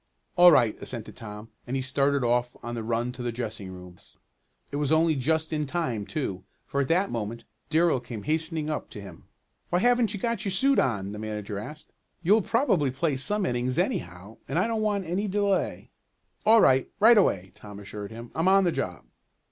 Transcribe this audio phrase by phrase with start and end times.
[0.35, 4.17] "All right," assented Tom, and he started off on a run to the dressing rooms.
[4.71, 8.89] It was only just in time, too, for at that moment Darrell came hastening up
[8.89, 9.25] to him.
[9.69, 11.93] "Why haven't you got your suit on?" the manager asked.
[12.23, 15.91] "You'll probably play some innings anyhow, and I don't want any delay."
[16.47, 18.31] "All right right away," Tom assured him.
[18.33, 19.03] "I'm on the job."